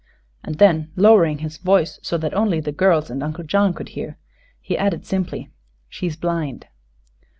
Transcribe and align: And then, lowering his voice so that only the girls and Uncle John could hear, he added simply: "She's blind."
And 0.43 0.55
then, 0.57 0.91
lowering 0.95 1.37
his 1.45 1.57
voice 1.57 1.99
so 2.01 2.17
that 2.17 2.33
only 2.33 2.59
the 2.59 2.71
girls 2.71 3.11
and 3.11 3.21
Uncle 3.21 3.43
John 3.43 3.71
could 3.71 3.89
hear, 3.89 4.17
he 4.59 4.75
added 4.75 5.05
simply: 5.05 5.51
"She's 5.89 6.15
blind." 6.15 6.65